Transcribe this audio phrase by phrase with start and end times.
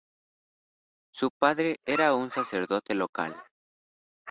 [1.13, 3.39] Su padre era un sacerdote local.